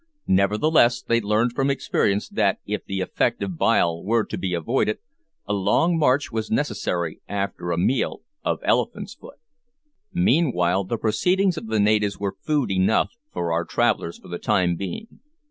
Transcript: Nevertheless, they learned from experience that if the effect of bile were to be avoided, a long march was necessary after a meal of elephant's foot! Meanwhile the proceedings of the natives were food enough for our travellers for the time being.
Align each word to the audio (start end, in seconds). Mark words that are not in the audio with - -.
Nevertheless, 0.33 1.03
they 1.03 1.21
learned 1.21 1.53
from 1.53 1.69
experience 1.69 2.27
that 2.29 2.57
if 2.65 2.83
the 2.85 3.01
effect 3.01 3.43
of 3.43 3.55
bile 3.59 4.03
were 4.03 4.23
to 4.23 4.35
be 4.35 4.55
avoided, 4.55 4.97
a 5.45 5.53
long 5.53 5.95
march 5.95 6.31
was 6.31 6.49
necessary 6.49 7.21
after 7.27 7.69
a 7.69 7.77
meal 7.77 8.21
of 8.43 8.57
elephant's 8.63 9.13
foot! 9.13 9.37
Meanwhile 10.11 10.85
the 10.85 10.97
proceedings 10.97 11.55
of 11.55 11.67
the 11.67 11.79
natives 11.79 12.17
were 12.17 12.35
food 12.41 12.71
enough 12.71 13.11
for 13.31 13.51
our 13.51 13.63
travellers 13.63 14.17
for 14.17 14.29
the 14.29 14.39
time 14.39 14.75
being. 14.75 15.19